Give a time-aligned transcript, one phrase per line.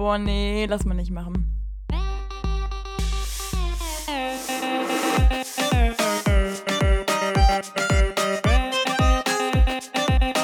[0.00, 1.60] Boah, nee, lass mal nicht machen.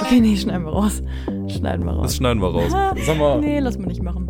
[0.02, 1.02] Okay, nee, schneiden wir raus.
[1.48, 2.02] Schneiden wir raus.
[2.02, 2.70] Das schneiden wir raus.
[3.06, 4.28] Sag mal, Nee, lass mal nicht machen.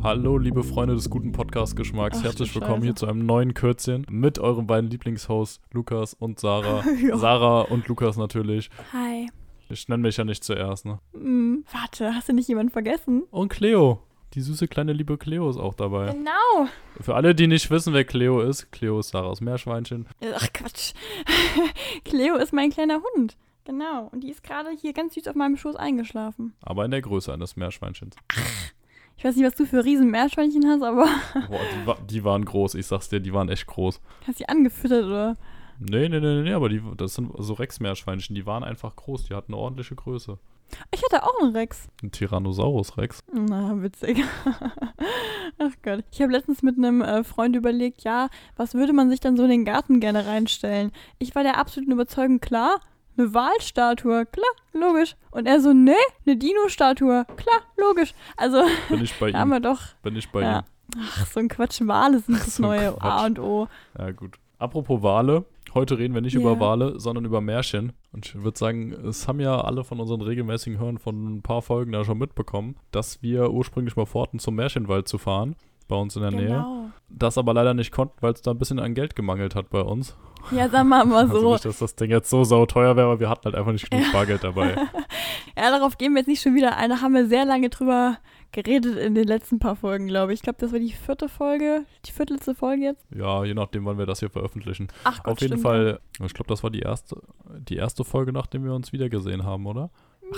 [0.00, 2.22] hallo liebe Freunde des guten Podcast-Geschmacks.
[2.22, 2.86] Herzlich willkommen Scheiße.
[2.86, 6.84] hier zu einem neuen Kürzchen mit euren beiden Lieblingshosts Lukas und Sarah.
[7.14, 8.70] Sarah und Lukas natürlich.
[8.92, 9.26] Hi.
[9.74, 10.98] Ich nenne mich ja nicht zuerst, ne?
[11.12, 13.24] Hm, warte, hast du nicht jemanden vergessen?
[13.30, 14.00] Und Cleo.
[14.34, 16.12] Die süße kleine liebe Cleo ist auch dabei.
[16.12, 16.68] Genau.
[17.00, 20.06] Für alle, die nicht wissen, wer Cleo ist, Cleo ist Sarahs Meerschweinchen.
[20.34, 20.92] Ach Quatsch.
[22.04, 23.36] Cleo ist mein kleiner Hund.
[23.64, 24.08] Genau.
[24.12, 26.54] Und die ist gerade hier ganz süß auf meinem Schoß eingeschlafen.
[26.62, 28.16] Aber in der Größe eines Meerschweinchens.
[29.16, 31.06] Ich weiß nicht, was du für riesen Meerschweinchen hast, aber
[31.48, 34.00] Boah, die, wa- die waren groß, ich sag's dir, die waren echt groß.
[34.26, 35.36] hast sie angefüttert oder?
[35.78, 39.34] Nee, nee, nee, nee, aber die, das sind so Rex-Meerschweinchen, die waren einfach groß, die
[39.34, 40.38] hatten eine ordentliche Größe.
[40.90, 41.88] Ich hatte auch einen Rex.
[42.02, 43.20] Ein Tyrannosaurus Rex.
[43.32, 44.24] Na, witzig.
[45.58, 46.04] Ach Gott.
[46.10, 49.44] Ich habe letztens mit einem äh, Freund überlegt, ja, was würde man sich dann so
[49.44, 50.90] in den Garten gerne reinstellen?
[51.18, 52.80] Ich war der absoluten Überzeugung, klar,
[53.16, 55.16] eine Wahlstatue, klar, logisch.
[55.30, 55.92] Und er so, nee,
[56.26, 58.14] eine Dino-Statue, klar, logisch.
[58.36, 59.52] Also, Bin ich bei da haben ihm.
[59.52, 60.58] wir doch, Bin ich bei ja.
[60.60, 61.00] ihm.
[61.00, 63.04] ach, so ein Quatsch, Wale sind das So neue Quatsch.
[63.04, 63.68] A und O.
[63.98, 64.38] Ja, gut.
[64.58, 65.44] Apropos Wale,
[65.74, 66.40] heute reden wir nicht Ja.
[66.40, 67.92] über Wale, sondern über Märchen.
[68.12, 71.62] Und ich würde sagen, es haben ja alle von unseren regelmäßigen Hörern von ein paar
[71.62, 75.56] Folgen da schon mitbekommen, dass wir ursprünglich mal vorhatten, zum Märchenwald zu fahren.
[75.86, 76.46] Bei uns in der Nähe.
[76.46, 76.86] Genau.
[77.10, 79.82] Das aber leider nicht konnten, weil es da ein bisschen an Geld gemangelt hat bei
[79.82, 80.16] uns.
[80.50, 81.52] Ja, sag mal mal Also so.
[81.52, 84.10] nicht, dass das Ding jetzt so sauteuer wäre, aber wir hatten halt einfach nicht genug
[84.12, 84.76] Bargeld dabei.
[85.56, 86.90] Ja, darauf gehen wir jetzt nicht schon wieder ein.
[86.90, 88.16] Da haben wir sehr lange drüber
[88.54, 90.38] geredet in den letzten paar Folgen, glaube ich.
[90.38, 93.04] Ich glaube, das war die vierte Folge, die viertelste Folge jetzt.
[93.14, 94.88] Ja, je nachdem, wann wir das hier veröffentlichen.
[95.02, 95.62] Ach Gott, Auf jeden stimmt.
[95.62, 97.20] Fall, ich glaube, das war die erste,
[97.68, 99.90] die erste Folge, nachdem wir uns wiedergesehen haben, oder?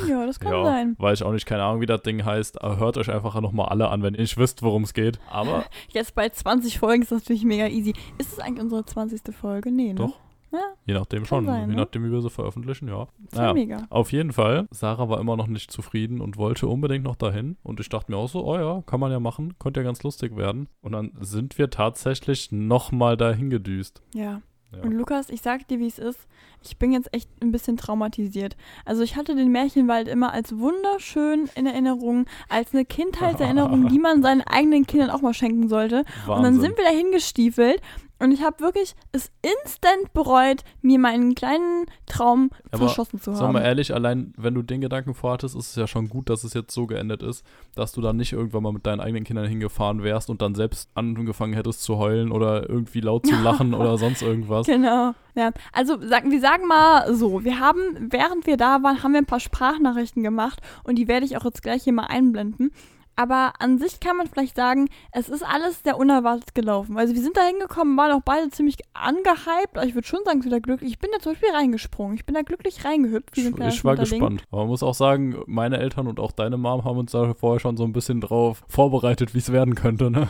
[0.09, 0.97] Ja, das kann ja, sein.
[0.99, 2.59] weiß ich auch nicht, keine Ahnung, wie das Ding heißt.
[2.61, 5.21] Hört euch einfach nochmal alle an, wenn ihr nicht wisst, worum es geht.
[5.31, 7.95] Aber Jetzt bei 20 Folgen ist das natürlich mega easy.
[8.19, 9.21] Ist es eigentlich unsere 20.
[9.35, 9.71] Folge?
[9.71, 9.95] Nee, ne?
[9.95, 10.19] Doch.
[10.53, 11.83] Ja, je nachdem schon, sein, je ne?
[11.83, 13.87] nachdem, wie wir sie veröffentlichen, ja Naja, mega.
[13.91, 17.57] auf jeden Fall, Sarah war immer noch nicht zufrieden und wollte unbedingt noch dahin.
[17.63, 20.03] Und ich dachte mir auch so, oh ja, kann man ja machen, könnte ja ganz
[20.03, 20.69] lustig werden.
[20.81, 24.03] Und dann sind wir tatsächlich nochmal dahin gedüst.
[24.15, 24.43] Ja.
[24.73, 24.83] Ja.
[24.83, 26.27] Und Lukas, ich sag dir, wie es ist.
[26.67, 28.57] Ich bin jetzt echt ein bisschen traumatisiert.
[28.85, 34.23] Also ich hatte den Märchenwald immer als wunderschön in Erinnerung, als eine Kindheitserinnerung, die man
[34.23, 36.05] seinen eigenen Kindern auch mal schenken sollte.
[36.27, 37.81] Und dann sind wir da hingestiefelt
[38.19, 43.43] und ich habe wirklich es instant bereut, mir meinen kleinen Traum Aber verschossen zu Sag
[43.43, 43.53] haben.
[43.53, 46.55] mal ehrlich, allein wenn du den Gedanken vorhattest, ist es ja schon gut, dass es
[46.55, 47.45] jetzt so geendet ist,
[47.75, 50.89] dass du dann nicht irgendwann mal mit deinen eigenen Kindern hingefahren wärst und dann selbst
[50.95, 54.67] angefangen hättest zu heulen oder irgendwie laut zu lachen oder sonst irgendwas.
[54.67, 55.13] Genau.
[55.35, 57.81] Ja, also sagen, wir sagen mal so, wir haben,
[58.11, 61.45] während wir da waren, haben wir ein paar Sprachnachrichten gemacht und die werde ich auch
[61.45, 62.73] jetzt gleich hier mal einblenden.
[63.19, 66.99] Aber an sich kann man vielleicht sagen, es ist alles sehr unerwartet gelaufen.
[66.99, 69.77] Also wir sind da hingekommen, waren auch beide ziemlich angehypt.
[69.77, 70.93] aber Ich würde schon sagen, wieder glücklich.
[70.93, 72.15] Ich bin da zum Beispiel reingesprungen.
[72.15, 73.39] Ich bin da glücklich reingehüpft.
[73.39, 74.45] Ich, ich war gespannt.
[74.51, 77.59] Aber man muss auch sagen, meine Eltern und auch deine Mom haben uns da vorher
[77.59, 80.11] schon so ein bisschen drauf vorbereitet, wie es werden könnte.
[80.11, 80.29] Ne?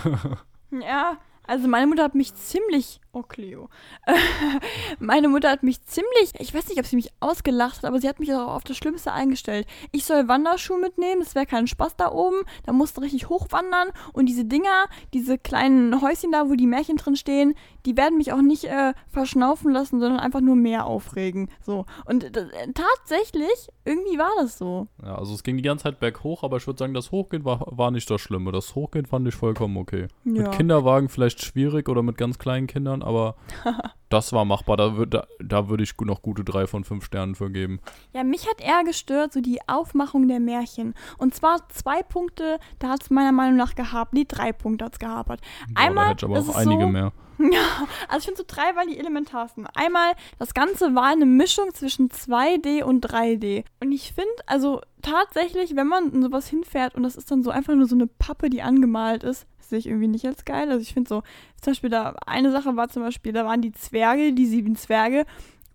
[0.70, 3.00] Ja, also meine Mutter hat mich ziemlich.
[3.12, 3.68] Oh, Cleo.
[4.98, 6.32] meine Mutter hat mich ziemlich.
[6.38, 8.76] Ich weiß nicht, ob sie mich ausgelacht hat, aber sie hat mich auch auf das
[8.76, 9.66] Schlimmste eingestellt.
[9.92, 12.42] Ich soll Wanderschuhe mitnehmen, es wäre kein Spaß da oben.
[12.64, 13.88] Da musst du richtig hochwandern.
[14.12, 17.54] Und diese Dinger, diese kleinen Häuschen da, wo die Märchen drin stehen,
[17.86, 21.48] die werden mich auch nicht äh, verschnaufen lassen, sondern einfach nur mehr aufregen.
[21.62, 21.86] So.
[22.04, 24.88] Und äh, tatsächlich, irgendwie war das so.
[25.02, 27.64] Ja, also es ging die ganze Zeit berghoch, aber ich würde sagen, das Hochgehen war,
[27.70, 28.50] war nicht das Schlimme.
[28.52, 30.08] Das Hochgehen fand ich vollkommen okay.
[30.24, 30.42] Ja.
[30.42, 33.36] Mit Kinderwagen vielleicht schwierig oder mit ganz kleinen Kindern, aber
[34.08, 34.76] das war machbar.
[34.76, 37.80] Da, würd- da, da würde ich noch gute drei von fünf Sternen für geben.
[38.12, 40.94] Ja, mich hat eher gestört, so die Aufmachung der Märchen.
[41.18, 44.12] Und zwar zwei Punkte, da hat es meiner Meinung nach gehabt.
[44.12, 45.40] Nee, drei Punkte hat es gehapert.
[45.68, 47.12] Boah, Einmal, da hätte ich aber auch ist einige so, mehr.
[48.08, 49.66] Also ich finde so drei waren die elementarsten.
[49.74, 53.64] Einmal, das Ganze war eine Mischung zwischen 2D und 3D.
[53.80, 57.50] Und ich finde, also tatsächlich, wenn man in sowas hinfährt und das ist dann so
[57.50, 60.70] einfach nur so eine Pappe, die angemalt ist, sehe ich irgendwie nicht als geil.
[60.70, 61.22] Also ich finde so,
[61.60, 65.26] zum Beispiel da, eine Sache war zum Beispiel, da waren die Zwerge, die sieben Zwerge.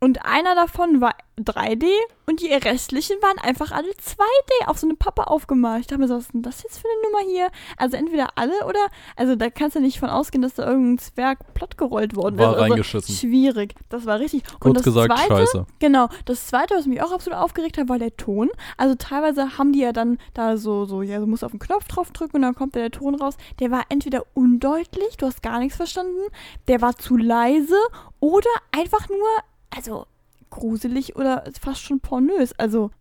[0.03, 1.85] Und einer davon war 3D
[2.25, 5.81] und die restlichen waren einfach alle 2D auf so eine Pappe aufgemalt.
[5.81, 7.51] Ich dachte mir so, was ist denn das jetzt für eine Nummer hier?
[7.77, 8.79] Also entweder alle oder,
[9.15, 12.57] also da kannst du nicht von ausgehen, dass da irgendein Zwerg plattgerollt worden War ist.
[12.57, 13.15] Also reingeschissen.
[13.15, 13.75] schwierig.
[13.89, 14.43] Das war richtig.
[14.53, 15.65] und Kurz das gesagt, zweite, scheiße.
[15.77, 16.09] Genau.
[16.25, 18.49] Das zweite, was mich auch absolut aufgeregt hat, war der Ton.
[18.77, 21.87] Also teilweise haben die ja dann da so, so, ja, du musst auf den Knopf
[21.87, 23.37] drauf drücken und dann kommt da der Ton raus.
[23.59, 26.21] Der war entweder undeutlich, du hast gar nichts verstanden,
[26.67, 27.77] der war zu leise
[28.19, 29.27] oder einfach nur,
[29.75, 30.05] also
[30.49, 32.53] gruselig oder fast schon pornös.
[32.59, 32.91] Also,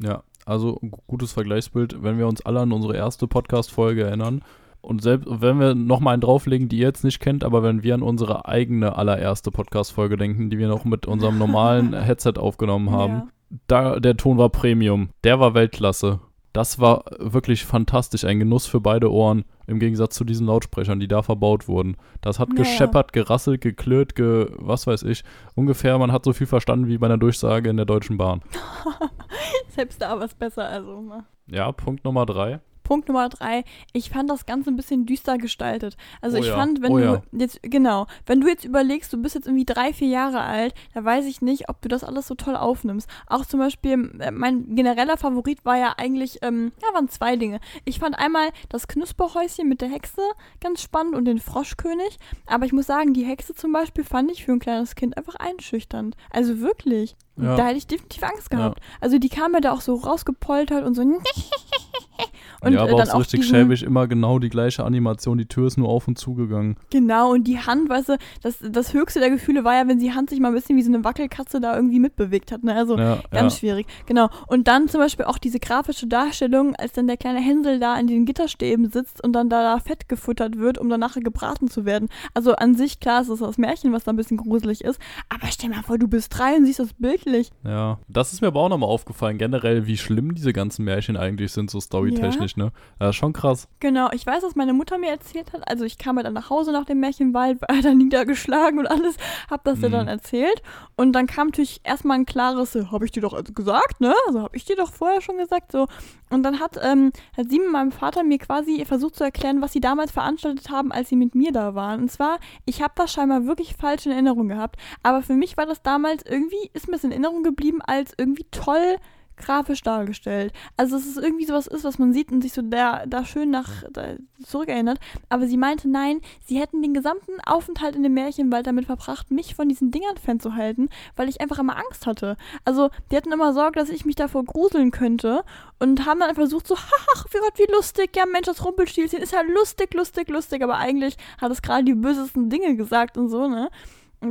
[0.00, 4.42] Ja, Also ein gutes Vergleichsbild, wenn wir uns alle an unsere erste Podcast-Folge erinnern.
[4.80, 7.94] Und selbst wenn wir nochmal einen drauflegen, die ihr jetzt nicht kennt, aber wenn wir
[7.94, 13.12] an unsere eigene allererste Podcast-Folge denken, die wir noch mit unserem normalen Headset aufgenommen haben,
[13.14, 13.28] Ja.
[13.68, 15.10] da der Ton war Premium.
[15.22, 16.18] Der war Weltklasse.
[16.52, 21.08] Das war wirklich fantastisch, ein Genuss für beide Ohren, im Gegensatz zu diesen Lautsprechern, die
[21.08, 21.96] da verbaut wurden.
[22.20, 22.62] Das hat Naja.
[22.62, 25.24] gescheppert, gerasselt, geklirrt, ge was weiß ich.
[25.54, 28.42] Ungefähr, man hat so viel verstanden wie bei einer Durchsage in der Deutschen Bahn.
[29.68, 31.00] Selbst da war es besser, also.
[31.00, 31.24] ne.
[31.46, 32.60] Ja, Punkt Nummer drei.
[32.82, 35.96] Punkt Nummer drei, ich fand das Ganze ein bisschen düster gestaltet.
[36.20, 37.22] Also Oh ich ja, fand, wenn oh du ja.
[37.32, 41.04] jetzt, genau, wenn du jetzt überlegst, du bist jetzt irgendwie drei, vier Jahre alt, da
[41.04, 43.08] weiß ich nicht, ob du das alles so toll aufnimmst.
[43.26, 47.60] Auch zum Beispiel, äh, mein genereller Favorit war ja eigentlich, ähm, ja, waren zwei Dinge.
[47.84, 50.22] Ich fand einmal das Knusperhäuschen mit der Hexe
[50.60, 54.44] ganz spannend und den Froschkönig, aber ich muss sagen, die Hexe zum Beispiel fand ich
[54.44, 56.16] für ein kleines Kind einfach einschüchternd.
[56.30, 57.16] Also wirklich.
[57.36, 57.56] Ja.
[57.56, 58.80] Da hätte ich definitiv Angst gehabt.
[59.00, 61.02] Also die kam mir da auch so rausgepoltert und so.
[62.60, 65.38] Und ja, aber dann auch so richtig schäbig, immer genau die gleiche Animation.
[65.38, 66.76] Die Tür ist nur auf und zu gegangen.
[66.90, 70.12] Genau, und die Hand, weißt du, das, das höchste der Gefühle war ja, wenn die
[70.12, 72.64] Hand sich mal ein bisschen wie so eine Wackelkatze da irgendwie mitbewegt hat.
[72.64, 72.74] Ne?
[72.74, 73.58] Also ja, ganz ja.
[73.58, 73.86] schwierig.
[74.06, 74.28] Genau.
[74.46, 78.06] Und dann zum Beispiel auch diese grafische Darstellung, als dann der kleine Hänsel da in
[78.06, 81.84] den Gitterstäben sitzt und dann da, da Fett gefuttert wird, um dann nachher gebraten zu
[81.84, 82.08] werden.
[82.34, 85.00] Also an sich, klar, es ist das Märchen, was da ein bisschen gruselig ist.
[85.28, 87.50] Aber stell mal vor, du bist drei und siehst das bildlich.
[87.64, 91.52] Ja, das ist mir aber auch nochmal aufgefallen, generell, wie schlimm diese ganzen Märchen eigentlich
[91.52, 92.72] sind, so storytechnisch, ne?
[92.98, 93.68] Das ist schon krass.
[93.80, 95.68] Genau, ich weiß, was meine Mutter mir erzählt hat.
[95.68, 99.16] Also ich kam ja dann nach Hause nach dem Märchenwald, war dann niedergeschlagen und alles,
[99.50, 99.92] hab das ihr Mhm.
[99.92, 100.62] dann erzählt.
[100.96, 104.14] Und dann kam natürlich erstmal ein klares, habe ich dir doch gesagt, ne?
[104.26, 105.86] Also habe ich dir doch vorher schon gesagt, so.
[106.30, 109.72] Und dann hat, ähm, hat sie mit meinem Vater mir quasi versucht zu erklären, was
[109.72, 112.00] sie damals veranstaltet haben, als sie mit mir da waren.
[112.02, 114.76] Und zwar, ich habe das scheinbar wirklich falsch in Erinnerung gehabt.
[115.02, 118.46] Aber für mich war das damals irgendwie, ist mir das in Erinnerung geblieben als irgendwie
[118.50, 118.96] toll
[119.36, 120.52] grafisch dargestellt.
[120.76, 123.50] Also dass es irgendwie sowas ist, was man sieht und sich so da, da schön
[123.50, 124.14] nach da
[124.44, 124.98] zurückerinnert.
[125.28, 129.54] Aber sie meinte, nein, sie hätten den gesamten Aufenthalt in dem Märchenwald damit verbracht, mich
[129.54, 132.36] von diesen Dingern fernzuhalten, weil ich einfach immer Angst hatte.
[132.64, 135.44] Also die hatten immer Sorge, dass ich mich davor gruseln könnte
[135.78, 136.74] und haben dann versucht so,
[137.14, 140.76] ach, wie Gott, wie lustig, ja Mensch, das Rumpelstilzchen ist ja lustig, lustig, lustig, aber
[140.76, 143.70] eigentlich hat es gerade die bösesten Dinge gesagt und so, ne?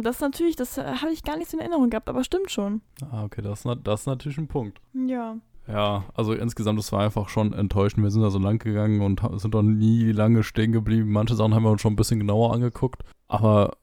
[0.01, 2.81] Das natürlich, das äh, habe ich gar nicht so in Erinnerung gehabt, aber stimmt schon.
[3.11, 4.79] Ah, okay, das, das ist natürlich ein Punkt.
[4.93, 5.35] Ja.
[5.67, 8.03] Ja, also insgesamt, das war einfach schon enttäuschend.
[8.03, 11.11] Wir sind da so lang gegangen und sind doch nie lange stehen geblieben.
[11.11, 13.03] Manche Sachen haben wir uns schon ein bisschen genauer angeguckt.
[13.27, 13.77] Aber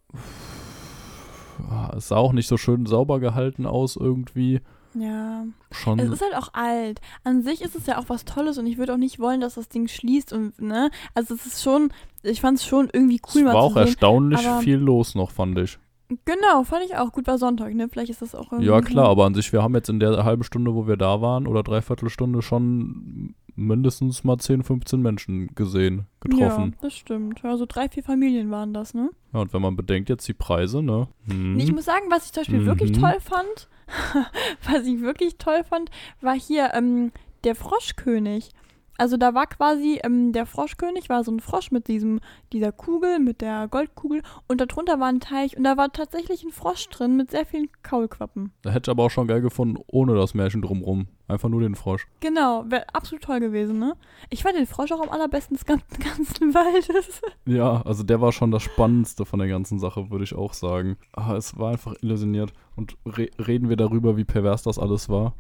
[1.71, 4.61] ah, es sah auch nicht so schön sauber gehalten aus irgendwie.
[4.95, 5.45] Ja.
[5.71, 5.99] Schon.
[5.99, 7.01] Es ist halt auch alt.
[7.23, 9.55] An sich ist es ja auch was Tolles und ich würde auch nicht wollen, dass
[9.55, 10.91] das Ding schließt und, ne?
[11.15, 13.83] Also es ist schon, ich fand es schon irgendwie cool es war auch sehen.
[13.83, 15.79] erstaunlich viel los noch, fand ich.
[16.25, 17.13] Genau, fand ich auch.
[17.13, 17.89] Gut, war Sonntag, ne?
[17.89, 18.69] Vielleicht ist das auch irgendwie.
[18.71, 21.21] Ja, klar, aber an sich, wir haben jetzt in der halben Stunde, wo wir da
[21.21, 26.71] waren, oder Dreiviertelstunde schon mindestens mal 10, 15 Menschen gesehen, getroffen.
[26.73, 27.45] Ja, das stimmt.
[27.45, 29.11] Also drei, vier Familien waren das, ne?
[29.35, 31.09] Ja, und wenn man bedenkt jetzt die Preise, ne?
[31.29, 31.55] Hm.
[31.57, 33.01] Nee, Ich muss sagen, was ich zum Beispiel wirklich Mhm.
[33.01, 33.69] toll fand,
[34.71, 35.91] was ich wirklich toll fand,
[36.21, 37.11] war hier ähm,
[37.45, 38.51] der Froschkönig.
[38.99, 42.19] Also da war quasi, ähm, der Froschkönig war so ein Frosch mit diesem,
[42.53, 46.51] dieser Kugel, mit der Goldkugel und darunter war ein Teich und da war tatsächlich ein
[46.51, 48.53] Frosch drin mit sehr vielen Kaulquappen.
[48.63, 51.07] Da hätte ich aber auch schon geil gefunden, ohne das Märchen drumrum.
[51.29, 52.09] Einfach nur den Frosch.
[52.21, 53.95] Genau, wäre absolut toll gewesen, ne?
[54.31, 57.21] Ich fand den Frosch auch am allerbesten des ganzen, ganzen Waldes.
[57.47, 60.97] Ja, also der war schon das Spannendste von der ganzen Sache, würde ich auch sagen.
[61.13, 62.53] Aber es war einfach illusioniert.
[62.77, 65.35] Und re reden wir darüber, wie pervers das alles war?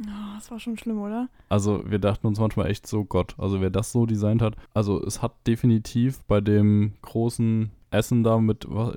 [0.00, 1.28] Oh, das war schon schlimm, oder?
[1.48, 4.56] Also wir dachten uns manchmal echt so, Gott, also wer das so designt hat.
[4.74, 8.94] Also es hat definitiv bei dem großen Essen da mit, war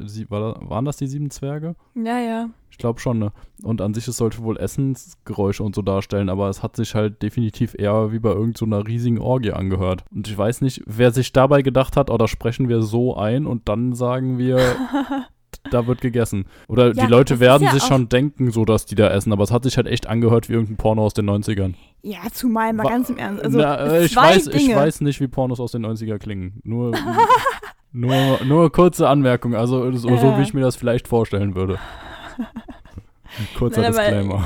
[0.69, 1.75] waren das die sieben Zwerge?
[1.95, 2.49] Ja, ja.
[2.71, 3.31] Ich glaube schon, ne?
[3.63, 7.21] Und an sich, es sollte wohl Essensgeräusche und so darstellen, aber es hat sich halt
[7.21, 10.03] definitiv eher wie bei irgendeiner riesigen Orgie angehört.
[10.13, 13.45] Und ich weiß nicht, wer sich dabei gedacht hat, oh, da sprechen wir so ein
[13.45, 14.59] und dann sagen wir,
[15.71, 16.45] da wird gegessen.
[16.67, 19.43] Oder Ja, die Leute werden ja sich schon denken, so dass die da essen, aber
[19.43, 21.73] es hat sich halt echt angehört wie irgendein Porno aus den 90ern.
[22.01, 23.43] Ja, zumal mal Wa- ganz im Ernst.
[23.43, 24.63] Also Na, äh, ich, weiß, Dinge.
[24.71, 26.61] ich weiß nicht, wie Pornos aus den 90er klingen.
[26.63, 26.93] Nur,
[27.91, 30.37] nur, nur kurze Anmerkung, also so, so Ja.
[30.37, 31.77] wie ich mir das vielleicht vorstellen würde.
[33.57, 34.45] Kurzer Nein, Disclaimer.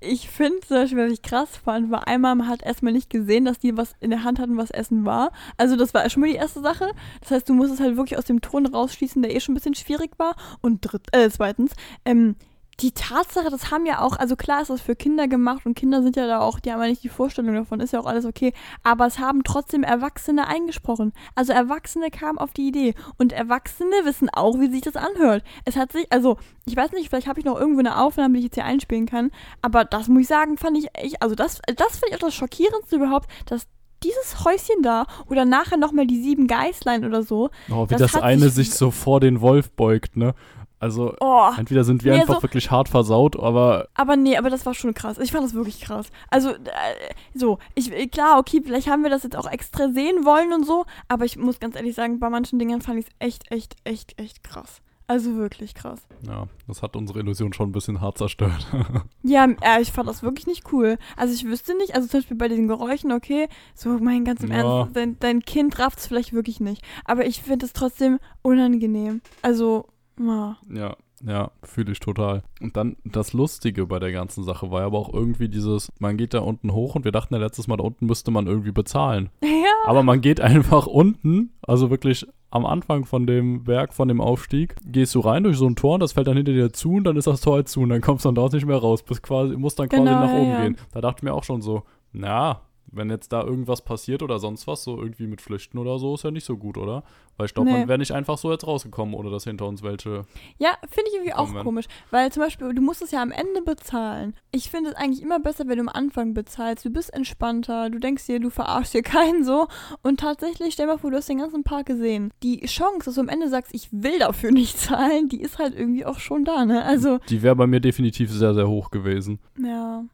[0.00, 3.44] Ich finde zum Beispiel, was ich krass fand, war einmal, man hat erstmal nicht gesehen,
[3.44, 5.32] dass die was in der Hand hatten, was Essen war.
[5.56, 6.90] Also das war schon mal die erste Sache.
[7.20, 9.56] Das heißt, du musst es halt wirklich aus dem Ton rausschließen, der eh schon ein
[9.56, 10.36] bisschen schwierig war.
[10.60, 11.72] Und dritt, äh, zweitens,
[12.04, 12.36] ähm,
[12.80, 16.02] die Tatsache, das haben ja auch, also klar ist das für Kinder gemacht und Kinder
[16.02, 18.26] sind ja da auch, die haben ja nicht die Vorstellung davon, ist ja auch alles
[18.26, 18.52] okay,
[18.82, 21.12] aber es haben trotzdem Erwachsene eingesprochen.
[21.34, 25.42] Also Erwachsene kamen auf die Idee und Erwachsene wissen auch, wie sich das anhört.
[25.64, 28.40] Es hat sich, also ich weiß nicht, vielleicht habe ich noch irgendwo eine Aufnahme, die
[28.40, 29.30] ich jetzt hier einspielen kann,
[29.62, 32.34] aber das muss ich sagen, fand ich echt, also das, das finde ich auch das
[32.34, 33.66] Schockierendste überhaupt, dass
[34.02, 37.50] dieses Häuschen da oder nachher nochmal die sieben Geißlein oder so.
[37.70, 40.34] Oh, wie das, das eine sich, sich so vor den Wolf beugt, ne?
[40.78, 43.88] Also oh, entweder sind wir nee, einfach so, wirklich hart versaut, aber.
[43.94, 45.18] Aber nee, aber das war schon krass.
[45.18, 46.08] Ich fand das wirklich krass.
[46.30, 50.52] Also, äh, so, ich, klar, okay, vielleicht haben wir das jetzt auch extra sehen wollen
[50.52, 53.50] und so, aber ich muss ganz ehrlich sagen, bei manchen Dingen fand ich es echt,
[53.50, 54.82] echt, echt, echt krass.
[55.08, 56.00] Also wirklich krass.
[56.26, 58.66] Ja, das hat unsere Illusion schon ein bisschen hart zerstört.
[59.22, 60.98] ja, äh, ich fand das wirklich nicht cool.
[61.16, 64.50] Also ich wüsste nicht, also zum Beispiel bei diesen Geräuschen, okay, so mein ganz im
[64.50, 64.80] ja.
[64.80, 66.82] Ernst, dein, dein Kind rafft es vielleicht wirklich nicht.
[67.04, 69.20] Aber ich finde es trotzdem unangenehm.
[69.42, 69.86] Also
[70.18, 70.56] ja.
[70.68, 72.42] Ja, ja, fühle ich total.
[72.60, 76.34] Und dann das Lustige bei der ganzen Sache war aber auch irgendwie dieses, man geht
[76.34, 79.30] da unten hoch und wir dachten ja letztes Mal, da unten müsste man irgendwie bezahlen.
[79.66, 79.90] Ja.
[79.90, 84.74] Aber man geht einfach unten, also wirklich am Anfang von dem Berg, von dem Aufstieg,
[84.84, 87.04] gehst du rein durch so ein Tor und das fällt dann hinter dir zu und
[87.04, 89.02] dann ist das Tor halt zu und dann kommst du dann dort nicht mehr raus,
[89.02, 90.62] bis quasi, musst dann quasi genau, nach oben ja.
[90.62, 90.76] gehen.
[90.92, 94.66] Da dachte ich mir auch schon so, na, wenn jetzt da irgendwas passiert oder sonst
[94.66, 97.04] was, so irgendwie mit Flüchten oder so, ist ja nicht so gut, oder?
[97.36, 97.78] Weil ich glaube, nee.
[97.78, 100.24] man wäre nicht einfach so jetzt rausgekommen, ohne dass hinter uns welche.
[100.58, 101.64] Ja, finde ich irgendwie auch werden.
[101.64, 101.86] komisch.
[102.10, 104.34] Weil zum Beispiel, du musst es ja am Ende bezahlen.
[104.52, 106.84] Ich finde es eigentlich immer besser, wenn du am Anfang bezahlst.
[106.84, 109.68] Du bist entspannter, du denkst dir, du verarschst hier keinen so.
[110.02, 112.32] Und tatsächlich, stell mal vor, du hast den ganzen Park gesehen.
[112.42, 115.74] Die Chance, dass du am Ende sagst, ich will dafür nicht zahlen, die ist halt
[115.74, 116.84] irgendwie auch schon da, ne?
[116.84, 117.18] Also.
[117.28, 119.40] Die wäre bei mir definitiv sehr, sehr hoch gewesen.
[119.58, 120.04] Ja.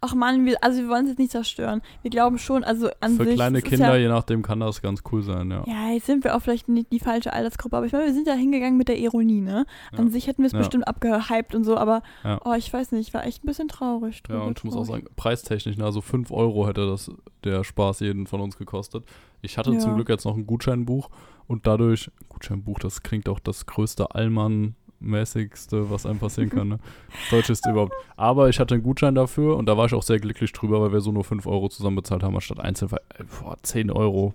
[0.00, 1.82] Ach man, wir, also wir wollen es jetzt nicht zerstören.
[2.02, 3.32] Wir glauben schon, also an Für sich.
[3.32, 5.64] Für kleine Kinder, ja, je nachdem, kann das ganz cool sein, ja.
[5.66, 8.26] Ja, jetzt sind wir auch vielleicht nicht die falsche Altersgruppe, aber ich meine, wir sind
[8.26, 9.66] da hingegangen mit der Ironie, ne?
[9.92, 10.12] An ja.
[10.12, 10.58] sich hätten wir es ja.
[10.58, 12.02] bestimmt abgehypt und so, aber
[12.44, 14.22] oh, ich weiß nicht, ich war echt ein bisschen traurig.
[14.22, 17.10] Drüber, ja, und ich muss auch sagen, preistechnisch, ne, also 5 Euro hätte das
[17.44, 19.04] der Spaß jeden von uns gekostet.
[19.40, 21.10] Ich hatte zum Glück jetzt noch ein Gutscheinbuch
[21.46, 26.58] und dadurch, Gutscheinbuch, das klingt auch das größte Allmann mäßigste, was einem passieren kann.
[26.68, 26.78] Ne?
[27.12, 27.94] Das Deutscheste überhaupt.
[28.16, 30.92] Aber ich hatte einen Gutschein dafür und da war ich auch sehr glücklich drüber, weil
[30.92, 32.90] wir so nur 5 Euro zusammen bezahlt haben, anstatt einzeln.
[32.90, 34.34] Boah, 10 Euro.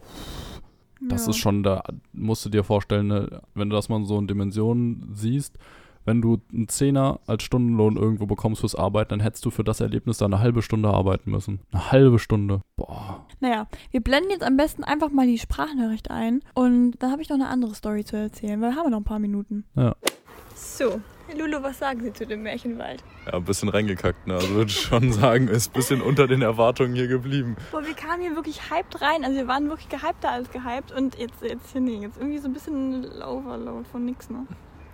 [1.10, 1.32] Das ja.
[1.32, 5.12] ist schon, da musst du dir vorstellen, ne, wenn du das mal so in Dimensionen
[5.14, 5.60] siehst,
[6.06, 9.80] wenn du einen Zehner als Stundenlohn irgendwo bekommst fürs Arbeiten, dann hättest du für das
[9.80, 11.62] Erlebnis da eine halbe Stunde arbeiten müssen.
[11.72, 12.62] Eine halbe Stunde.
[12.76, 13.26] Boah.
[13.40, 17.30] Naja, wir blenden jetzt am besten einfach mal die Sprachnachricht ein und dann habe ich
[17.30, 19.66] noch eine andere Story zu erzählen, weil wir haben noch ein paar Minuten.
[19.76, 19.96] Ja.
[20.56, 21.02] So,
[21.38, 23.04] Lulu, was sagen Sie zu dem Märchenwald?
[23.26, 24.36] Ja, ein bisschen reingekackt, ne?
[24.36, 27.56] Also würde ich schon sagen, ist ein bisschen unter den Erwartungen hier geblieben.
[27.72, 29.24] Boah, wir kamen hier wirklich hyped rein.
[29.24, 32.48] Also wir waren wirklich gehypter als gehyped und jetzt, jetzt hier nee, jetzt irgendwie so
[32.48, 34.46] ein bisschen Overload von nix, ne?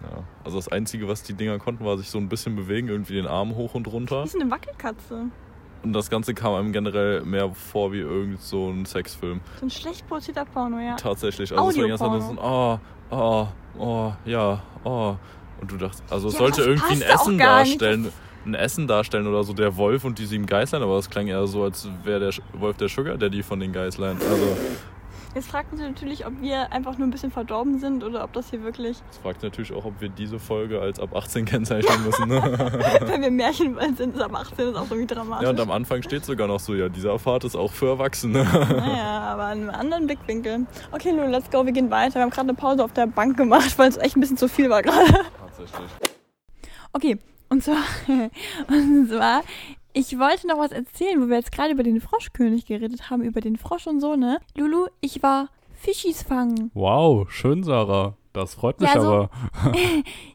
[0.01, 3.13] Ja, also das Einzige, was die Dinger konnten, war sich so ein bisschen bewegen, irgendwie
[3.13, 4.21] den Arm hoch und runter.
[4.21, 5.25] Das ist eine Wackelkatze.
[5.81, 9.41] Und das Ganze kam einem generell mehr vor wie irgend so ein Sexfilm.
[9.59, 10.95] So ein schlecht produzierter Porno, ja.
[10.95, 11.57] Tatsächlich.
[11.57, 12.79] Also es war Zeit so ein, oh,
[13.11, 13.47] oh,
[13.77, 15.15] oh, ja, oh.
[15.61, 18.11] Und du dachtest, also es ja, sollte irgendwie ein Essen darstellen.
[18.45, 21.45] Ein Essen darstellen oder so, der Wolf und die sieben Geißlein, aber es klang eher
[21.45, 24.15] so, als wäre der Wolf der Sugar Daddy von den Geißlein.
[24.17, 24.57] Also
[25.35, 28.49] Jetzt fragt uns natürlich, ob wir einfach nur ein bisschen verdorben sind oder ob das
[28.49, 28.97] hier wirklich.
[29.11, 32.27] Es fragt natürlich auch, ob wir diese Folge als ab 18 kennzeichnen müssen.
[32.27, 32.41] Ne?
[33.05, 35.43] Wenn wir Märchenwald sind, ist ab 18 ist auch irgendwie dramatisch.
[35.43, 38.43] Ja, und am Anfang steht sogar noch so, ja, dieser Pfad ist auch für Erwachsene.
[38.43, 40.65] naja, aber in einem anderen Blickwinkel.
[40.91, 42.15] Okay, nun, let's go, wir gehen weiter.
[42.15, 44.47] Wir haben gerade eine Pause auf der Bank gemacht, weil es echt ein bisschen zu
[44.47, 45.13] viel war gerade.
[45.59, 45.91] Tatsächlich.
[46.93, 47.17] Okay,
[47.49, 47.83] und zwar,
[48.67, 49.43] und zwar
[49.93, 53.41] ich wollte noch was erzählen, wo wir jetzt gerade über den Froschkönig geredet haben, über
[53.41, 54.39] den Frosch und so, ne?
[54.55, 56.71] Lulu, ich war Fischis fangen.
[56.73, 58.15] Wow, schön, Sarah.
[58.33, 59.29] Das freut mich ja, also, aber.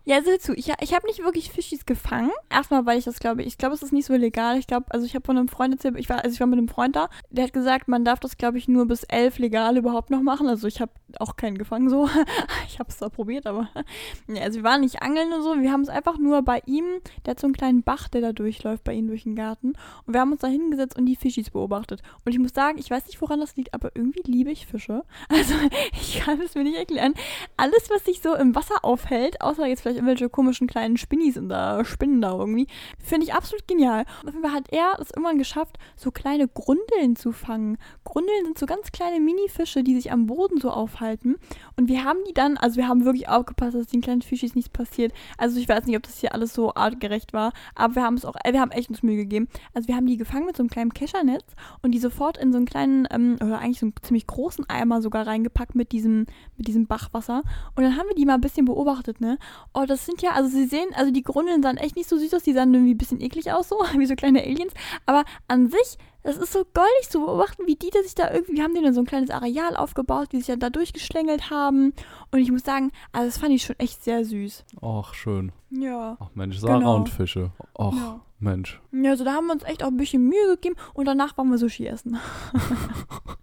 [0.04, 0.52] ja, sieh zu.
[0.54, 2.32] Ich, ich habe nicht wirklich Fischis gefangen.
[2.50, 4.58] Erstmal, weil ich das glaube, ich glaube, es ist nicht so legal.
[4.58, 6.58] Ich glaube, also ich habe von einem Freund erzählt, ich war, also ich war mit
[6.58, 9.76] einem Freund da, der hat gesagt, man darf das, glaube ich, nur bis elf legal
[9.76, 10.48] überhaupt noch machen.
[10.48, 12.08] Also ich habe auch keinen gefangen so.
[12.66, 13.68] ich habe es zwar probiert, aber.
[14.28, 15.60] ja, also wir waren nicht angeln und so.
[15.60, 16.84] Wir haben es einfach nur bei ihm,
[17.24, 19.74] der hat so einen kleinen Bach, der da durchläuft bei ihm durch den Garten.
[20.06, 22.02] Und wir haben uns da hingesetzt und die Fischis beobachtet.
[22.24, 25.04] Und ich muss sagen, ich weiß nicht, woran das liegt, aber irgendwie liebe ich Fische.
[25.28, 25.54] Also
[25.92, 27.14] ich kann es mir nicht erklären.
[27.56, 31.48] Alles, was sich so im Wasser aufhält, außer jetzt vielleicht irgendwelche komischen kleinen Spinnis und
[31.48, 32.66] da Spinnen da irgendwie,
[32.98, 34.04] finde ich absolut genial.
[34.22, 37.78] Und auf jeden Fall hat er es irgendwann geschafft, so kleine Grundeln zu fangen.
[38.04, 41.36] Grundeln sind so ganz kleine Mini-Fische, die sich am Boden so aufhalten.
[41.76, 44.70] Und wir haben die dann, also wir haben wirklich aufgepasst, dass den kleinen Fischis nichts
[44.70, 45.12] passiert.
[45.38, 48.24] Also ich weiß nicht, ob das hier alles so artgerecht war, aber wir haben es
[48.24, 49.48] auch, äh, wir haben echt uns Mühe gegeben.
[49.72, 51.44] Also wir haben die gefangen mit so einem kleinen Keschernetz
[51.82, 55.02] und die sofort in so einen kleinen, ähm, oder eigentlich so einen ziemlich großen Eimer
[55.02, 56.26] sogar reingepackt mit diesem,
[56.56, 57.42] mit diesem Bachwasser.
[57.76, 59.38] Und dann haben wir die mal ein bisschen beobachtet, ne?
[59.74, 62.34] Oh, das sind ja, also sie sehen, also die Grundeln sahen echt nicht so süß
[62.34, 64.72] aus, die sahen irgendwie ein bisschen eklig aus, so, wie so kleine Aliens.
[65.06, 68.54] Aber an sich, das ist so goldig zu beobachten, wie die da sich da irgendwie,
[68.54, 71.92] wir haben denen so ein kleines Areal aufgebaut, wie sie sich ja da durchgeschlängelt haben.
[72.30, 74.64] Und ich muss sagen, also das fand ich schon echt sehr süß.
[74.80, 75.52] Ach, schön.
[75.70, 76.16] Ja.
[76.20, 76.96] Ach Mensch, Sarah Genau.
[76.96, 77.50] und Fische.
[77.76, 78.20] Ach, Ja.
[78.40, 78.80] Mensch.
[78.92, 81.48] Ja, also da haben wir uns echt auch ein bisschen Mühe gegeben und danach waren
[81.50, 82.18] wir Sushi essen.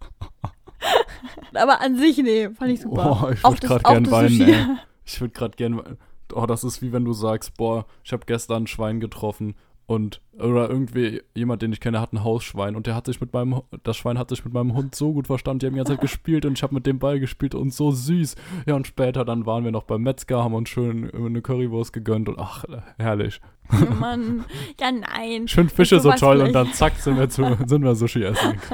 [1.54, 3.20] Aber an sich, nee, fand ich super.
[3.24, 4.66] Oh, ich würde gerade gern weinen, ey.
[5.04, 5.76] Ich würde gerade gern.
[5.78, 5.96] we-
[6.34, 9.54] Oh, das ist wie wenn du sagst, boah, ich habe gestern ein Schwein getroffen
[9.92, 13.32] und oder irgendwie jemand, den ich kenne, hat ein Hausschwein und der hat sich mit
[13.32, 15.92] meinem das Schwein hat sich mit meinem Hund so gut verstanden, die haben die ganze
[15.92, 18.34] Zeit gespielt und ich habe mit dem Ball gespielt und so süß.
[18.66, 22.28] Ja, und später dann waren wir noch beim Metzger, haben uns schön eine Currywurst gegönnt
[22.28, 22.64] und ach,
[22.98, 23.40] herrlich.
[23.70, 24.44] Oh Mann,
[24.80, 25.48] ja nein.
[25.48, 28.58] Schön Fische so toll und dann zack sind wir zu sind wir Sushi essen.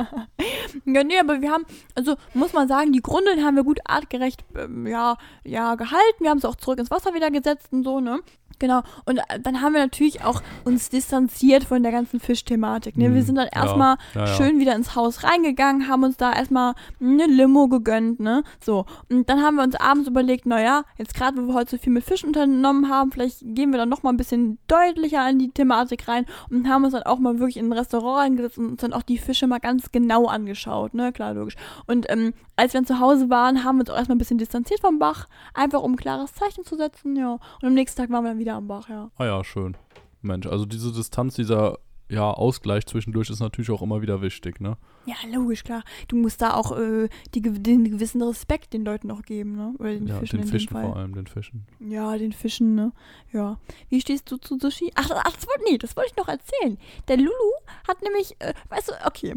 [0.85, 4.45] Ja, nee, aber wir haben, also muss man sagen, die Grundeln haben wir gut artgerecht,
[4.55, 6.21] ähm, ja, ja, gehalten.
[6.21, 8.21] Wir haben sie auch zurück ins Wasser wieder gesetzt und so, ne?
[8.59, 8.83] Genau.
[9.07, 12.97] Und äh, dann haben wir natürlich auch uns distanziert von der ganzen Fischthematik.
[12.97, 13.05] Ne?
[13.15, 13.23] Wir Mhm.
[13.27, 14.27] sind dann Ja, erstmal ja, ja.
[14.27, 18.43] schön wieder ins Haus reingegangen, haben uns da erstmal eine Limo gegönnt, ne?
[18.65, 18.85] So.
[19.11, 21.93] Und dann haben wir uns abends überlegt, naja, jetzt gerade, wo wir heute so viel
[21.93, 26.09] mit Fisch unternommen haben, vielleicht gehen wir dann nochmal ein bisschen deutlicher in die Thematik
[26.09, 28.93] rein und haben uns dann auch mal wirklich in ein Restaurant reingesetzt und uns dann
[28.93, 31.13] auch die Fische mal ganz genau angeschaut, ne?
[31.13, 31.57] Klar, logisch.
[31.87, 34.39] Und ähm, als wir dann zu Hause waren, haben wir uns auch erstmal ein bisschen
[34.39, 37.33] distanziert vom Bach, einfach um ein klares Zeichen zu setzen, ja.
[37.33, 39.11] Und am nächsten Tag waren wir dann wieder am Bach, ja.
[39.17, 39.77] Ah ja, schön.
[40.23, 41.79] Mensch, also diese Distanz, dieser
[42.11, 44.79] ja, Ausgleich zwischendurch ist natürlich auch immer wieder wichtig, ne?
[45.05, 45.83] Ja, logisch, klar.
[46.09, 49.75] Du musst da auch äh, die, den gewissen Respekt den Leuten auch geben, ne?
[49.79, 51.67] Oder den ja, Fischen den Fischen vor allem, den Fischen.
[51.81, 52.93] Ja, den Fischen, ne?
[53.33, 53.59] Ja.
[53.91, 54.91] Wie stehst du zu Sushi?
[54.95, 56.79] Ach, ach das wollte nee, das wollte ich noch erzählen.
[57.09, 57.53] Der Lulu
[57.87, 59.35] hat nämlich, äh, weißt du, okay.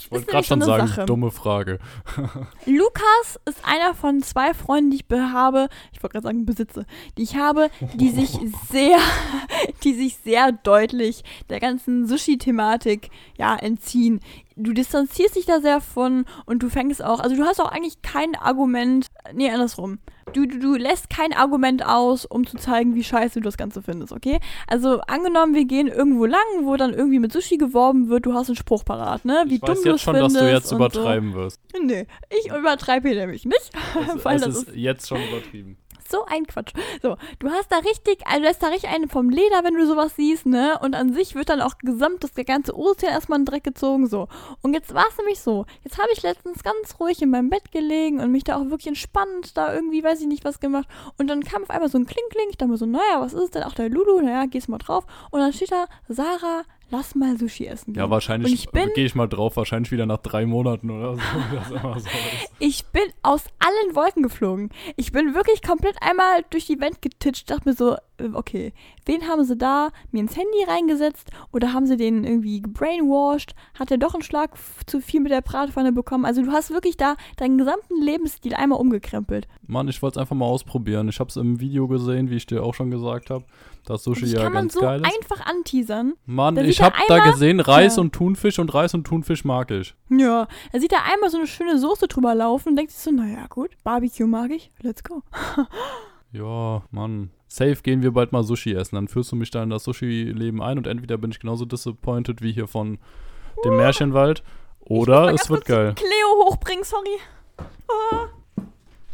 [0.00, 1.04] Ich wollte gerade so schon sagen, Sache.
[1.06, 1.78] dumme Frage.
[2.66, 6.86] Lukas ist einer von zwei Freunden, die ich be- habe, ich wollte gerade sagen besitze,
[7.18, 8.30] die ich habe, die sich
[8.70, 8.98] sehr,
[9.84, 14.20] die sich sehr deutlich der ganzen Sushi-Thematik ja entziehen.
[14.56, 18.02] Du distanzierst dich da sehr von und du fängst auch, also du hast auch eigentlich
[18.02, 19.98] kein Argument, nee, andersrum.
[20.32, 23.82] Du, du, du lässt kein Argument aus, um zu zeigen, wie scheiße du das Ganze
[23.82, 24.38] findest, okay?
[24.66, 28.48] Also angenommen, wir gehen irgendwo lang, wo dann irgendwie mit Sushi geworben wird, du hast
[28.48, 29.44] einen Spruch parat, ne?
[29.48, 31.60] Wie ich dumm weiß du jetzt es schon, findest dass du jetzt übertreiben wirst.
[31.74, 31.82] So.
[31.82, 33.72] Nee, ich übertreibe hier nämlich nicht.
[34.22, 35.76] Weil es das ist jetzt schon übertrieben.
[36.12, 36.74] So ein Quatsch.
[37.00, 40.14] So, du hast da richtig, also lässt da richtig einen vom Leder, wenn du sowas
[40.14, 40.78] siehst, ne?
[40.82, 44.06] Und an sich wird dann auch gesamt das ganze Ozean erstmal in den Dreck gezogen,
[44.06, 44.28] so.
[44.60, 45.64] Und jetzt war es nämlich so.
[45.84, 48.88] Jetzt habe ich letztens ganz ruhig in meinem Bett gelegen und mich da auch wirklich
[48.88, 50.86] entspannt, da irgendwie, weiß ich nicht, was gemacht.
[51.16, 52.48] Und dann kam auf einmal so ein Kling-Kling.
[52.50, 53.62] Ich dachte mir so, naja, was ist denn?
[53.62, 55.06] Auch der Lulu, naja, gehst mal drauf.
[55.30, 57.94] Und dann steht da, Sarah, lass mal Sushi essen.
[57.94, 58.10] Ja, gehen.
[58.10, 61.20] wahrscheinlich Und ich bin- gehe ich mal drauf, wahrscheinlich wieder nach drei Monaten oder so,
[61.98, 62.06] so.
[62.60, 64.70] Ich bin aus allen Wolken geflogen.
[64.96, 67.96] Ich bin wirklich komplett einmal durch die Wand getitscht, dachte mir so,
[68.34, 68.72] okay,
[69.06, 73.54] wen haben sie da mir ins Handy reingesetzt oder haben sie den irgendwie gebrainwashed?
[73.78, 74.52] Hat er doch einen Schlag
[74.86, 76.24] zu viel mit der Bratpfanne bekommen?
[76.24, 79.48] Also du hast wirklich da deinen gesamten Lebensstil einmal umgekrempelt.
[79.66, 81.08] Mann, ich wollte es einfach mal ausprobieren.
[81.08, 83.44] Ich habe es im Video gesehen, wie ich dir auch schon gesagt habe,
[83.84, 85.06] dass Sushi ja kann man ganz so geil ist.
[85.14, 86.14] einfach anteasern.
[86.26, 88.02] Mann, Da ich er habe da gesehen Reis Ja.
[88.02, 89.94] und Thunfisch und Reis und Thunfisch mag ich.
[90.08, 93.10] Ja, da sieht er einmal so eine schöne Soße drüber laufen und denkt sich so,
[93.10, 95.22] naja gut, Barbecue mag ich, let's go.
[96.32, 97.30] Ja, Mann.
[97.52, 98.94] Safe gehen wir bald mal Sushi essen.
[98.94, 102.40] Dann führst du mich da in das Sushi-Leben ein und entweder bin ich genauso disappointed
[102.40, 102.98] wie hier von
[103.62, 104.42] dem Märchenwald
[104.80, 105.92] oder es wird geil.
[105.94, 107.18] Cleo hochbringen, sorry.
[107.58, 108.28] Ah.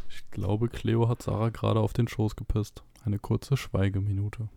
[0.09, 2.85] Ich glaube, Cleo hat Sarah gerade auf den Schoß gepisst.
[3.05, 4.49] Eine kurze Schweigeminute.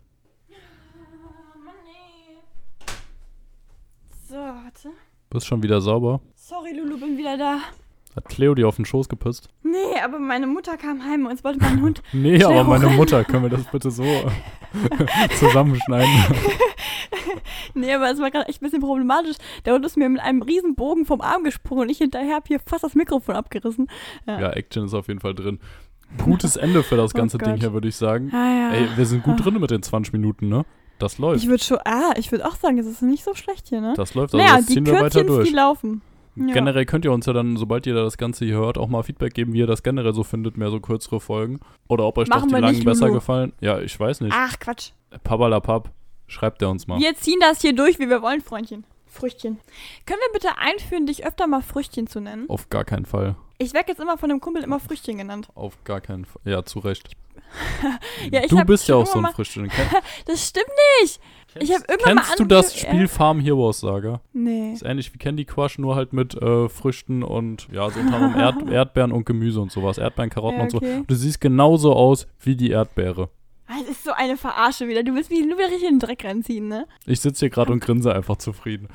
[4.28, 4.90] So, warte.
[5.28, 6.20] Bist schon wieder sauber?
[6.36, 7.58] Sorry, Lulu, bin wieder da.
[8.14, 9.48] Hat Cleo dir auf den Schoß gepisst?
[9.62, 12.02] Nee, aber meine Mutter kam heim und wollte mein Hund.
[12.12, 12.88] Nee, aber meine.
[12.88, 14.04] Mutter, können wir das bitte so
[15.38, 16.10] zusammenschneiden?
[17.74, 19.36] Nee, aber es war gerade echt ein bisschen problematisch.
[19.64, 22.48] Der Hund ist mir mit einem riesen Bogen vom Arm gesprungen und ich hinterher hab
[22.48, 23.88] hier fast das Mikrofon abgerissen.
[24.26, 25.58] ja, Action ist auf jeden Fall drin.
[26.22, 27.60] Gutes Ende für das Oh ganze Ding Gott.
[27.60, 28.30] hier, würde ich sagen.
[28.34, 28.72] Ah ja.
[28.72, 30.66] Ey, wir sind gut drin mit den 20 Minuten, ne?
[30.98, 31.42] Das läuft.
[31.42, 33.94] ich würde schon, ah, ich würde auch sagen, es ist nicht so schlecht hier, ne?
[33.96, 35.48] Das läuft, also naja, das die ziehen wir weiter durch.
[35.48, 36.02] die laufen.
[36.34, 36.54] Ja.
[36.54, 39.34] Generell könnt ihr uns ja dann, sobald ihr das Ganze hier hört, auch mal Feedback
[39.34, 41.60] geben, wie ihr das generell so findet, mehr so kürzere Folgen.
[41.88, 43.52] Oder ob euch Machen doch die langen besser gefallen.
[43.60, 44.34] Ja, ich weiß nicht.
[44.34, 44.92] Ach, Quatsch.
[45.24, 45.90] Pabalapap,
[46.26, 46.98] schreibt der uns mal.
[46.98, 48.84] Wir ziehen das hier durch, wie wir wollen, Freundchen.
[49.06, 49.58] Früchtchen.
[50.06, 52.48] Können wir bitte einführen, dich öfter mal Früchtchen zu nennen?
[52.48, 53.36] Auf gar keinen Fall.
[53.58, 55.48] Ich werde jetzt immer von dem Kumpel immer Früchtchen genannt.
[55.54, 56.40] Auf gar keinen Fall.
[56.44, 57.14] Ja, zu Recht.
[58.30, 59.26] Ja, ich du bist ja auch so ein.
[59.34, 59.68] Ken
[60.26, 60.66] Das stimmt
[61.00, 61.20] nicht.
[61.60, 64.20] Ich hab irgendwann mal Kennst du das Spiel Farm Heroes Saga?
[64.32, 64.72] Nee.
[64.72, 68.40] Ist ähnlich wie Candy Crush, nur halt mit äh, Früchten und ja, so unter anderem
[68.40, 69.98] Erd Erdbeeren und Gemüse und sowas.
[69.98, 70.78] Erdbeeren, Karotten Ja, und so.
[70.78, 71.02] okay.
[71.06, 73.28] Du siehst genauso aus wie die Erdbeere.
[73.68, 75.02] Ah, Das ist so eine Verarsche wieder.
[75.02, 76.86] Du willst mich nur wieder richtig in den Dreck reinziehen, ne?
[77.06, 78.88] Ich sitze hier gerade und grinse einfach zufrieden.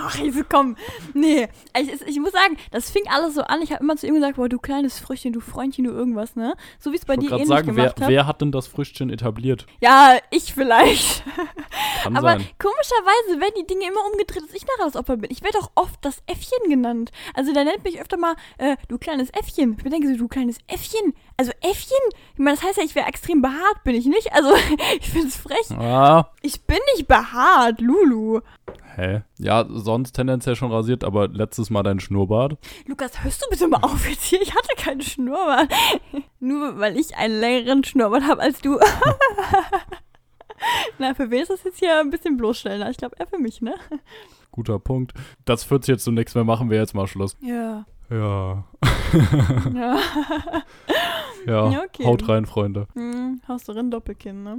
[0.00, 0.76] Ach, Hilfe, komm.
[1.14, 1.48] Nee.
[1.78, 3.60] Ich, ich muss sagen, das fing alles so an.
[3.62, 6.54] Ich habe immer zu ihm gesagt, boah, du kleines Früchtchen, du Freundchen, du irgendwas, ne?
[6.78, 8.08] So wie es bei dir ähnlich sagen, wer, gemacht hat.
[8.08, 9.66] wer hat denn das Früchtchen etabliert?
[9.80, 11.24] Ja, ich vielleicht.
[12.02, 12.46] Kann Aber sein.
[12.58, 15.30] komischerweise werden die Dinge immer umgedreht, dass ich nachher das Opfer bin.
[15.30, 17.10] Ich werde auch oft das Äffchen genannt.
[17.34, 19.76] Also der nennt mich öfter mal, äh, du kleines Äffchen.
[19.82, 21.14] Ich denke so, du kleines Äffchen.
[21.36, 21.96] Also Äffchen?
[22.34, 24.32] Ich meine, das heißt ja, ich wäre extrem behaart, bin ich nicht?
[24.32, 24.50] Also
[25.00, 25.70] ich finde es frech.
[25.76, 28.40] Ah, Ich bin nicht behaart, Lulu.
[28.98, 29.22] Hä?
[29.38, 32.58] Ja, sonst tendenziell schon rasiert, aber letztes Mal dein Schnurrbart.
[32.86, 34.42] Lukas, hörst du bitte mal auf jetzt hier?
[34.42, 35.72] Ich hatte keinen Schnurrbart.
[36.40, 38.78] Nur weil ich einen längeren Schnurrbart habe als du.
[40.98, 42.90] Na, für wen ist das jetzt hier ein bisschen bloßstellender?
[42.90, 43.74] Ich glaube, eher für mich, ne?
[44.50, 45.12] Guter Punkt.
[45.44, 47.36] Das führt jetzt zu nichts mehr, machen wir jetzt mal Schluss.
[47.40, 47.84] Ja.
[48.10, 48.64] Ja.
[49.74, 49.98] Ja.
[51.46, 52.04] Ja, Ja, okay.
[52.04, 52.88] haut rein, Freunde.
[52.94, 54.58] Hm, haust du rein, Doppelkinn, ne?